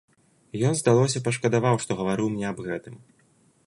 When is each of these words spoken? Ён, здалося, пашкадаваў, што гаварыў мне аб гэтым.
Ён, 0.69 0.73
здалося, 0.79 1.23
пашкадаваў, 1.29 1.75
што 1.85 1.91
гаварыў 2.01 2.27
мне 2.35 2.45
аб 2.55 2.67
гэтым. 2.71 2.95